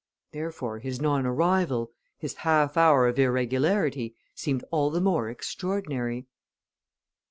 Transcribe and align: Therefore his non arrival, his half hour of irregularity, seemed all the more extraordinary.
Therefore 0.31 0.79
his 0.79 0.99
non 0.99 1.27
arrival, 1.27 1.91
his 2.17 2.37
half 2.37 2.75
hour 2.75 3.07
of 3.07 3.19
irregularity, 3.19 4.15
seemed 4.33 4.65
all 4.71 4.89
the 4.89 4.99
more 4.99 5.29
extraordinary. 5.29 6.25